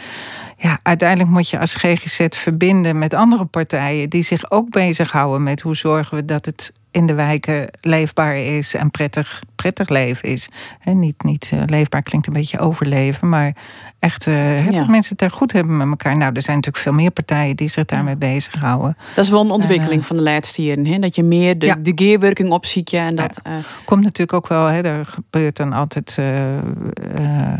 [0.58, 5.62] Ja, uiteindelijk moet je als GGZ verbinden met andere partijen die zich ook bezighouden met
[5.62, 10.50] hoe zorgen we dat het in de wijken leefbaar is en prettig, prettig leven is.
[10.80, 13.56] En niet, niet uh, leefbaar klinkt een beetje overleven, maar
[14.00, 14.86] echt uh, ja.
[14.86, 16.18] mensen het er goed hebben met elkaar.
[16.18, 18.98] Nou, er zijn natuurlijk veel meer partijen die zich daarmee bezighouden.
[19.16, 21.02] Dat is wel een ontwikkeling uh, van de laatste jaren.
[21.02, 21.76] Dat je meer de, ja.
[21.80, 22.92] de gearworking opziet.
[22.92, 23.42] Ja, en dat.
[23.86, 27.54] Komt natuurlijk ook wel, hè, er gebeurt dan altijd eh,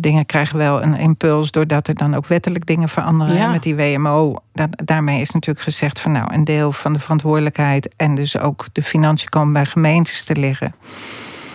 [0.00, 3.34] dingen krijgen wel een impuls doordat er dan ook wettelijk dingen veranderen.
[3.34, 3.50] Ja.
[3.50, 7.88] Met die WMO, dat, daarmee is natuurlijk gezegd van nou, een deel van de verantwoordelijkheid
[7.96, 10.74] en dus ook de financiën komen bij gemeentes te liggen.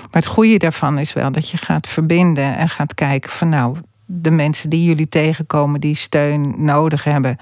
[0.02, 3.78] Maar het goede daarvan is wel dat je gaat verbinden en gaat kijken van nou,
[4.06, 7.38] de mensen die jullie tegenkomen die steun nodig hebben.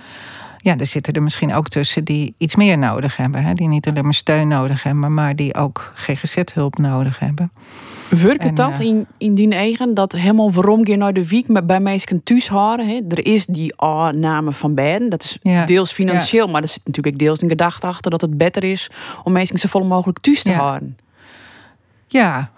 [0.57, 3.43] Ja, er zitten er misschien ook tussen die iets meer nodig hebben.
[3.43, 3.53] Hè?
[3.53, 7.51] Die niet alleen maar steun nodig hebben, maar die ook GGZ-hulp nodig hebben.
[8.09, 11.67] Werkt dat uh, in, in die eigen dat helemaal waarom je naar de wiek met
[11.67, 12.87] bij mensen thuis houden?
[12.87, 13.01] Hè?
[13.09, 15.09] Er is die aanname van beiden.
[15.09, 16.51] Dat is ja, deels financieel, ja.
[16.51, 18.89] maar er zit natuurlijk deels een gedachte achter dat het beter is
[19.23, 20.97] om mensen zo vol mogelijk thuis te houden.
[22.07, 22.51] Ja,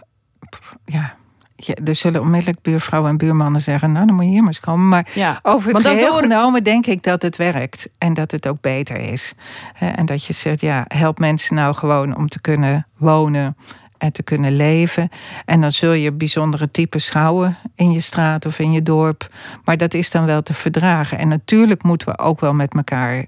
[0.86, 1.18] ja.
[1.62, 4.60] Ja, er zullen onmiddellijk buurvrouwen en buurmannen zeggen: Nou, dan moet je hier maar eens
[4.60, 4.88] komen.
[4.88, 8.62] Maar ja, over het geheel genomen denk ik dat het werkt en dat het ook
[8.62, 9.34] beter is.
[9.80, 13.56] En dat je zegt: Ja, help mensen nou gewoon om te kunnen wonen
[14.00, 15.10] en te kunnen leven.
[15.46, 19.34] En dan zul je bijzondere types houden in je straat of in je dorp.
[19.64, 21.18] Maar dat is dan wel te verdragen.
[21.18, 23.26] En natuurlijk moeten we ook wel met elkaar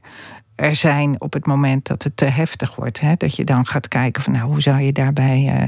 [0.55, 2.99] er zijn op het moment dat het te heftig wordt.
[2.99, 3.13] Hè?
[3.17, 5.63] Dat je dan gaat kijken van nou, hoe zou je daarbij uh,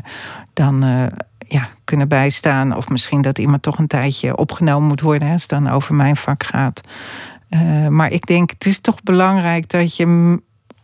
[0.54, 1.06] dan uh,
[1.48, 2.76] ja, kunnen bijstaan.
[2.76, 5.96] Of misschien dat iemand toch een tijdje opgenomen moet worden hè, als het dan over
[5.96, 6.82] mijn vak gaat.
[7.50, 10.40] Uh, maar ik denk, het is toch belangrijk dat je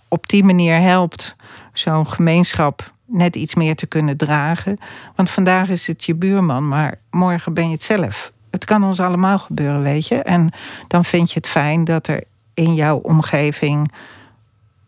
[0.08, 1.36] op die manier helpt.
[1.74, 4.78] Zo'n gemeenschap net iets meer te kunnen dragen.
[5.16, 8.32] Want vandaag is het je buurman, maar morgen ben je het zelf.
[8.52, 10.16] Het kan ons allemaal gebeuren, weet je.
[10.16, 10.52] En
[10.88, 13.92] dan vind je het fijn dat er in jouw omgeving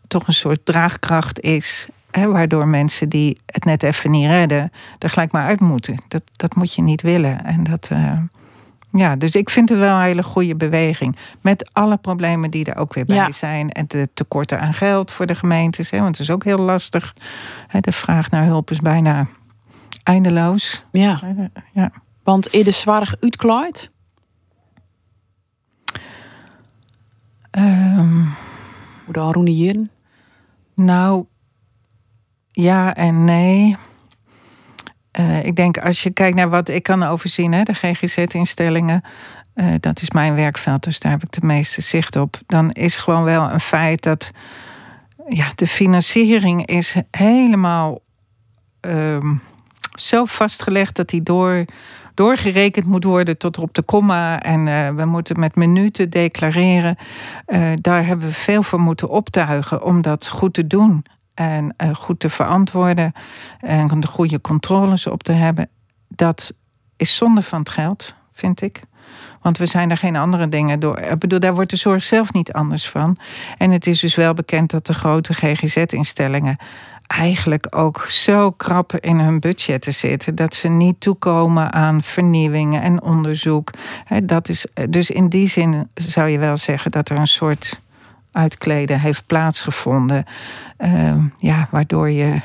[0.08, 1.88] toch een soort draagkracht is.
[2.10, 5.96] Waardoor mensen die het net even niet redden, er gelijk maar uit moeten.
[6.08, 7.44] Dat, dat moet je niet willen.
[7.44, 7.88] En dat.
[7.92, 8.18] Uh,
[8.92, 11.16] ja, dus ik vind het wel een hele goede beweging.
[11.40, 13.32] Met alle problemen die er ook weer bij ja.
[13.32, 13.70] zijn.
[13.70, 15.90] En de tekorten aan geld voor de gemeentes.
[15.90, 17.14] Hè, want het is ook heel lastig.
[17.80, 19.26] De vraag naar hulp is bijna
[20.02, 20.84] eindeloos.
[20.92, 21.20] Ja.
[21.72, 21.90] ja.
[22.22, 23.90] Want is de zwaar uitklaart?
[27.58, 28.34] Um,
[29.04, 29.90] Hoe de haroniëren?
[30.74, 31.24] Nou,
[32.50, 33.76] ja en nee.
[35.20, 39.02] Uh, ik denk als je kijkt naar wat ik kan overzien, hè, de GGZ-instellingen,
[39.54, 42.40] uh, dat is mijn werkveld, dus daar heb ik de meeste zicht op.
[42.46, 44.30] Dan is gewoon wel een feit dat
[45.28, 48.00] ja, de financiering is helemaal
[48.80, 49.40] um,
[49.94, 51.64] zo vastgelegd dat die door,
[52.14, 54.40] doorgerekend moet worden tot op de komma.
[54.42, 56.96] En uh, we moeten met minuten declareren.
[57.74, 62.20] daar hebben we veel voor moeten optuigen om dat goed te doen en uh, goed
[62.20, 63.12] te verantwoorden
[63.60, 65.68] en de goede controles op te hebben,
[66.08, 66.52] dat
[66.96, 68.82] is zonde van het geld, vind ik.
[69.40, 70.98] Want we zijn er geen andere dingen door.
[70.98, 73.16] Ik bedoel, daar wordt de zorg zelf niet anders van.
[73.58, 76.56] En het is dus wel bekend dat de grote GGZ-instellingen
[77.06, 83.02] eigenlijk ook zo krap in hun budgetten zitten dat ze niet toekomen aan vernieuwingen en
[83.02, 83.70] onderzoek.
[84.22, 87.80] Dat is, dus in die zin zou je wel zeggen dat er een soort
[88.32, 90.24] uitkleden heeft plaatsgevonden.
[90.78, 92.40] Uh, ja, waardoor je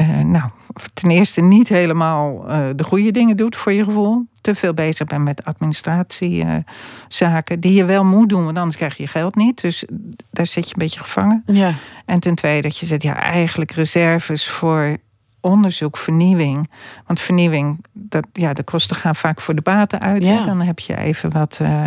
[0.00, 0.50] uh, nou,
[0.94, 4.26] ten eerste niet helemaal uh, de goede dingen doet voor je gevoel.
[4.40, 7.60] Te veel bezig bent met administratiezaken.
[7.60, 9.60] die je wel moet doen, want anders krijg je geld niet.
[9.60, 9.84] Dus
[10.30, 11.42] daar zit je een beetje gevangen.
[11.46, 11.72] Ja.
[12.04, 14.96] En ten tweede dat je zegt, ja, eigenlijk reserves voor
[15.40, 16.70] onderzoek, vernieuwing.
[17.06, 20.24] Want vernieuwing, dat, ja, de kosten gaan vaak voor de baten uit.
[20.24, 20.44] Ja.
[20.44, 21.84] Dan heb je even wat uh,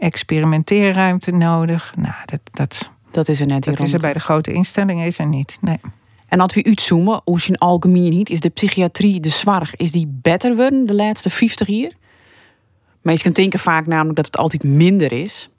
[0.00, 1.92] experimenteerruimte nodig.
[1.96, 5.18] Nou, dat, dat, dat is er net Dat is er bij de grote instellingen is
[5.18, 5.58] er niet.
[5.60, 5.80] Nee.
[6.28, 9.92] En als we uitzoomen, hoe je in algemeen niet, is de psychiatrie, de zorg, is
[9.92, 11.92] die beter worden de laatste 50 jaar?
[13.02, 15.50] Mensen denken vaak namelijk dat het altijd minder is.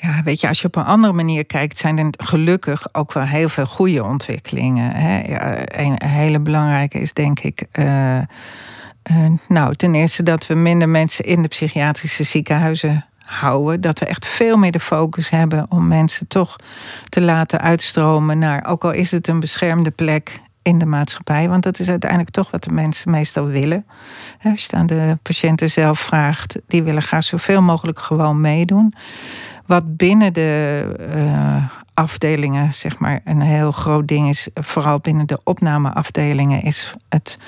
[0.00, 3.24] Ja, weet je, als je op een andere manier kijkt, zijn er gelukkig ook wel
[3.24, 4.94] heel veel goede ontwikkelingen.
[4.94, 5.20] Hè?
[5.20, 7.66] Ja, een hele belangrijke is denk ik.
[7.72, 8.20] Uh,
[9.10, 13.80] uh, nou, ten eerste dat we minder mensen in de psychiatrische ziekenhuizen houden.
[13.80, 16.56] Dat we echt veel meer de focus hebben om mensen toch
[17.08, 21.48] te laten uitstromen naar, ook al is het een beschermde plek in de maatschappij.
[21.48, 23.86] Want dat is uiteindelijk toch wat de mensen meestal willen.
[24.42, 28.94] Als je aan de patiënten zelf vraagt, die willen graag zoveel mogelijk gewoon meedoen.
[29.66, 30.84] Wat binnen de
[31.14, 37.38] uh, afdelingen, zeg maar, een heel groot ding is, vooral binnen de opnameafdelingen, is het,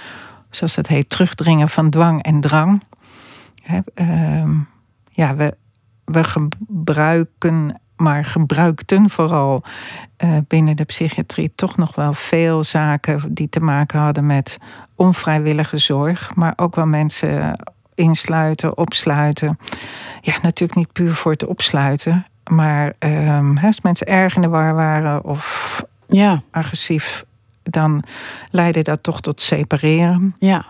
[0.53, 2.83] zoals dat heet, terugdringen van dwang en drang.
[3.95, 4.61] uh,
[5.11, 5.57] ja, we,
[6.05, 9.62] we gebruiken, maar gebruikten vooral
[10.25, 14.59] uh, binnen de psychiatrie toch nog wel veel zaken die te maken hadden met
[14.95, 17.57] onvrijwillige zorg, maar ook wel mensen
[17.95, 19.59] insluiten, opsluiten.
[20.21, 22.27] Ja, natuurlijk niet puur voor het opsluiten.
[22.51, 26.43] Maar um, als mensen erg in de war waren of ja.
[26.51, 27.25] agressief,
[27.62, 28.05] dan
[28.51, 30.35] leidde dat toch tot separeren.
[30.38, 30.64] Ja.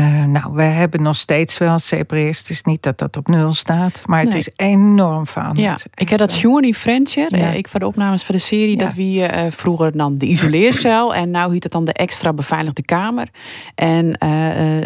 [0.00, 2.38] Uh, nou, we hebben nog steeds wel separeerd.
[2.38, 5.58] Het is niet dat dat op nul staat, maar het is enorm veranderd.
[5.58, 7.36] Ja, ik heb dat Sjoen in Frencher.
[7.36, 7.50] Ja.
[7.50, 11.30] Ik van de opnames van de serie dat we uh, vroeger dan de isoleercel en
[11.30, 13.28] nu heet het dan de extra beveiligde kamer.
[13.74, 14.12] En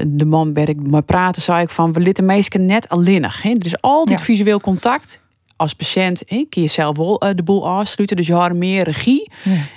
[0.07, 3.45] de man waar ik maar praten, zei ik van we litten meesten net alleenig.
[3.45, 5.21] Er is altijd visueel contact
[5.57, 8.17] als patiënt he, kun je zelf wel de boel afsluiten.
[8.17, 9.31] Dus je hebt meer regie.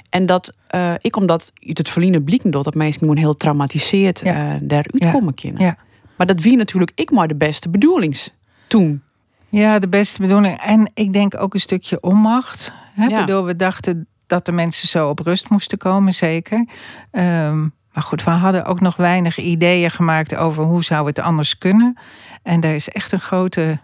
[0.09, 4.21] En dat uh, ik omdat uit het verliezen blikken dat dat mensen gewoon heel traumatiseerd
[4.23, 4.53] ja.
[4.53, 5.61] uh, daaruit komen kunnen.
[5.61, 5.77] Ja.
[6.17, 8.33] Maar dat wie natuurlijk ik maar de beste bedoelings
[8.67, 9.03] toen.
[9.49, 10.61] Ja, de beste bedoeling.
[10.61, 12.73] En ik denk ook een stukje onmacht.
[12.93, 16.67] Hè, Waardoor we dachten dat de mensen zo op rust moesten komen, zeker.
[17.11, 21.57] Um, maar goed, we hadden ook nog weinig ideeën gemaakt over hoe zou het anders
[21.57, 21.97] kunnen.
[22.43, 23.79] En daar is echt een grote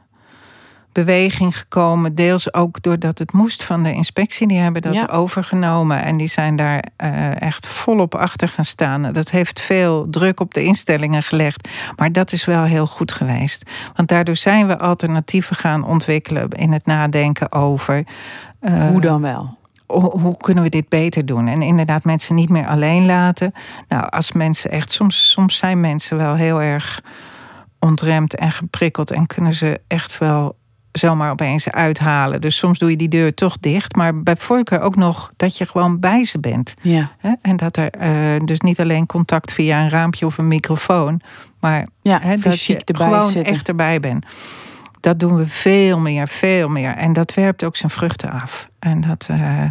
[0.96, 2.16] beweging gekomen.
[2.16, 4.48] Deels ook doordat het moest van de inspectie.
[4.48, 9.14] Die hebben dat overgenomen en die zijn daar uh, echt volop achter gaan staan.
[9.14, 11.70] Dat heeft veel druk op de instellingen gelegd.
[11.96, 13.70] Maar dat is wel heel goed geweest.
[13.96, 18.06] Want daardoor zijn we alternatieven gaan ontwikkelen in het nadenken over.
[18.62, 19.58] Uh, hoe dan wel?
[19.88, 21.48] hoe kunnen we dit beter doen?
[21.48, 23.52] En inderdaad, mensen niet meer alleen laten.
[23.88, 27.02] Nou, als mensen echt, soms, soms zijn mensen wel heel erg
[27.80, 30.56] ontremd en geprikkeld en kunnen ze echt wel
[30.98, 32.42] zomaar opeens uithalen.
[32.42, 33.96] Dus soms doe je die deur toch dicht.
[33.96, 36.74] Maar bij voorkeur ook nog dat je gewoon bij ze bent.
[36.82, 37.12] Ja.
[37.42, 41.22] En dat er uh, dus niet alleen contact via een raampje of een microfoon.
[41.60, 43.54] Maar ja, dat je gewoon zitten.
[43.54, 44.26] echt erbij bent.
[45.00, 46.92] Dat doen we veel meer, veel meer.
[46.96, 48.70] En dat werpt ook zijn vruchten af.
[48.80, 49.28] En dat...
[49.32, 49.64] Uh,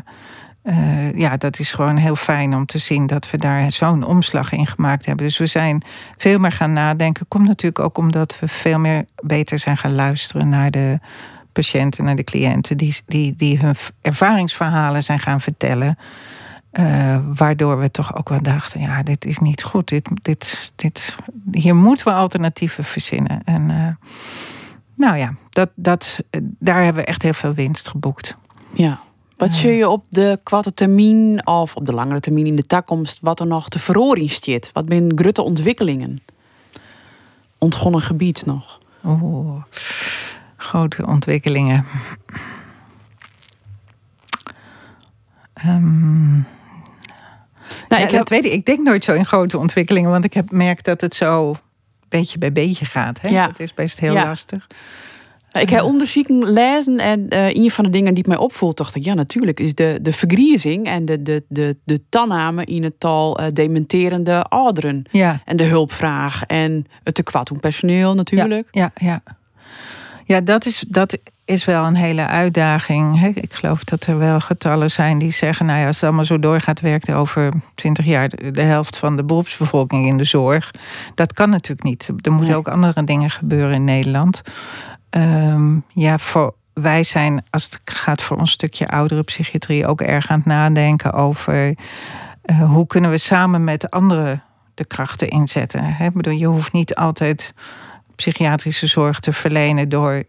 [0.64, 4.53] uh, ja, dat is gewoon heel fijn om te zien dat we daar zo'n omslag
[4.53, 5.27] in gemaakt hebben.
[5.27, 5.83] Dus we zijn
[6.16, 7.29] veel meer gaan nadenken.
[7.29, 10.98] Komt natuurlijk ook omdat we veel meer beter zijn gaan luisteren naar de
[11.53, 15.98] patiënten, naar de cliënten, die, die, die hun ervaringsverhalen zijn gaan vertellen.
[16.72, 19.88] Uh, waardoor we toch ook wel dachten: ja, dit is niet goed.
[19.88, 21.14] Dit, dit, dit,
[21.53, 23.42] hier moeten we alternatieven verzinnen.
[23.44, 24.11] En uh,
[24.96, 28.37] nou ja, dat, dat, daar hebben we echt heel veel winst geboekt.
[28.72, 29.00] Ja.
[29.44, 33.18] Wat zul je op de korte termijn of op de langere termijn in de toekomst
[33.20, 34.70] wat er nog te verhoren staat?
[34.72, 36.22] Wat zijn grote ontwikkelingen?
[37.59, 38.80] Ontgonnen gebied nog?
[39.02, 39.62] Oh,
[40.57, 41.85] grote ontwikkelingen.
[45.66, 46.46] Um,
[47.88, 48.28] nou, ik, heb...
[48.28, 51.57] weet, ik denk nooit zo in grote ontwikkelingen, want ik heb merkt dat het zo
[52.09, 53.20] beetje bij beetje gaat.
[53.20, 53.28] Hè?
[53.28, 53.46] Ja.
[53.46, 54.66] Dat is best heel lastig.
[55.54, 58.94] Nou, ik heb onderzoeken lezen en uh, een van de dingen die mij opvoelt, dacht
[58.94, 63.00] ik, ja, natuurlijk, is de, de vergriezing en de, de, de, de tanname in het
[63.00, 65.04] tal uh, dementerende ouderen.
[65.10, 65.42] Ja.
[65.44, 68.68] En de hulpvraag en het tekort aan personeel natuurlijk.
[68.70, 69.36] Ja, ja, ja.
[70.24, 73.26] ja dat, is, dat is wel een hele uitdaging.
[73.36, 76.38] Ik geloof dat er wel getallen zijn die zeggen, nou ja, als het allemaal zo
[76.38, 80.70] doorgaat, werkt er over twintig jaar de helft van de beroepsbevolking in de zorg.
[81.14, 82.08] Dat kan natuurlijk niet.
[82.20, 84.42] Er moeten ook andere dingen gebeuren in Nederland.
[85.16, 90.29] Um, ja, voor, wij zijn, als het gaat voor ons stukje oudere psychiatrie, ook erg
[90.29, 91.74] aan het nadenken over
[92.53, 94.42] hoe kunnen we samen met anderen
[94.74, 95.85] de krachten inzetten?
[95.85, 96.11] Hè?
[96.11, 97.55] bedoel, je hoeft niet altijd
[98.14, 100.22] psychiatrische zorg te verlenen door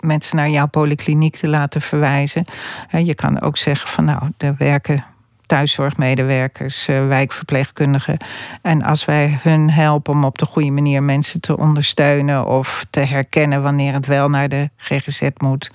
[0.00, 2.44] mensen naar jouw polykliniek te laten verwijzen.
[2.90, 5.04] Je kan ook zeggen van nou, er werken
[5.46, 8.16] thuiszorgmedewerkers, eh, wijkverpleegkundigen.
[8.62, 13.00] En als wij hun helpen om op de goede manier mensen te ondersteunen of te
[13.00, 15.70] herkennen wanneer het wel naar de GGZ moet,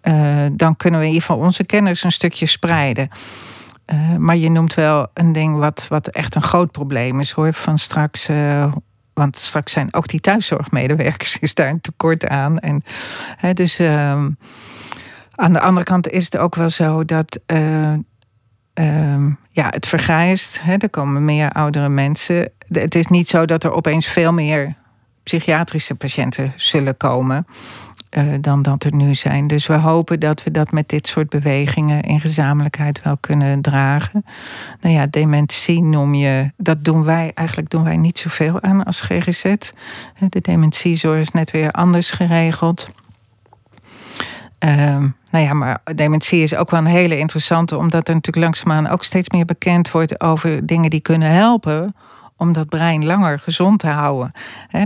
[0.00, 0.14] eh,
[0.52, 3.08] dan kunnen we in ieder geval onze kennis een stukje spreiden.
[3.84, 7.52] Eh, maar je noemt wel een ding wat, wat echt een groot probleem is hoor.
[7.52, 8.28] Van straks
[9.14, 12.58] want straks zijn ook die thuiszorgmedewerkers is daar een tekort aan.
[12.58, 12.82] En,
[13.36, 14.12] hè, dus uh,
[15.32, 17.40] aan de andere kant is het ook wel zo dat
[18.74, 20.62] uh, ja, het vergrijst.
[20.62, 22.50] Hè, er komen meer oudere mensen.
[22.68, 24.74] Het is niet zo dat er opeens veel meer
[25.22, 27.46] psychiatrische patiënten zullen komen.
[28.18, 29.46] Uh, dan dat er nu zijn.
[29.46, 34.24] Dus we hopen dat we dat met dit soort bewegingen in gezamenlijkheid wel kunnen dragen.
[34.80, 39.00] Nou ja, dementie noem je, dat doen wij, eigenlijk doen wij niet zoveel aan als
[39.00, 39.54] GGZ.
[40.28, 42.88] De dementiezorg is net weer anders geregeld.
[44.64, 48.88] Uh, nou ja, maar dementie is ook wel een hele interessante, omdat er natuurlijk langzaamaan
[48.88, 51.94] ook steeds meer bekend wordt over dingen die kunnen helpen
[52.36, 54.32] om dat brein langer gezond te houden.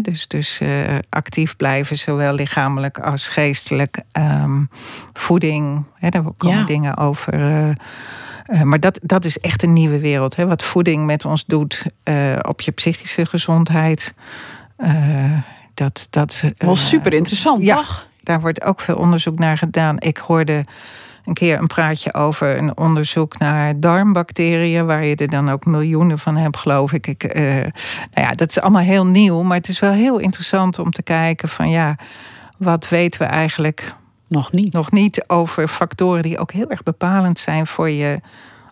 [0.02, 0.68] dus dus uh,
[1.09, 4.00] actief blijven, zowel lichamelijk als geestelijk.
[4.12, 4.68] Um,
[5.12, 7.35] voeding, he, daar komen dingen over.
[7.35, 7.68] Uh,
[8.46, 10.35] uh, maar dat, dat is echt een nieuwe wereld.
[10.35, 11.82] Wat voeding met ons doet
[12.40, 14.14] op je psychische gezondheid.
[15.74, 18.06] dat, dat, Wel super interessant, ja, toch?
[18.26, 20.00] Daar wordt ook veel onderzoek naar gedaan.
[20.00, 20.64] Ik hoorde
[21.24, 26.18] een keer een praatje over een onderzoek naar darmbacteriën, waar je er dan ook miljoenen
[26.18, 27.06] van hebt, geloof ik.
[27.06, 27.70] ik uh, nou
[28.10, 31.48] ja, dat is allemaal heel nieuw, maar het is wel heel interessant om te kijken
[31.48, 31.96] van ja,
[32.58, 33.94] wat weten we eigenlijk
[34.28, 38.20] nog niet, nog niet over factoren die ook heel erg bepalend zijn voor je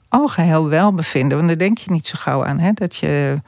[0.08, 1.36] algeheel welbevinden.
[1.36, 2.72] Want daar denk je niet zo gauw aan, hè?
[2.72, 3.42] dat je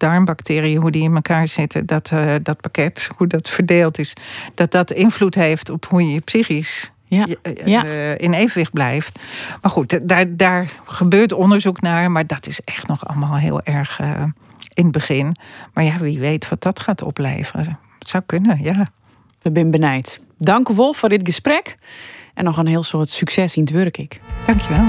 [0.00, 4.14] darmbacteriën, hoe die in elkaar zitten, dat, uh, dat pakket, hoe dat verdeeld is,
[4.54, 7.26] dat dat invloed heeft op hoe je psychisch ja.
[7.84, 9.18] Uh, in evenwicht blijft.
[9.62, 14.00] Maar goed, daar, daar gebeurt onderzoek naar, maar dat is echt nog allemaal heel erg
[14.00, 14.22] uh,
[14.74, 15.36] in het begin.
[15.74, 17.78] Maar ja, wie weet wat dat gaat opleveren.
[17.98, 18.86] Het zou kunnen, ja.
[19.42, 20.20] We zijn benijd.
[20.38, 21.76] Dank Wolf voor dit gesprek.
[22.34, 24.20] En nog een heel soort succes in het werk.
[24.46, 24.84] Dankjewel.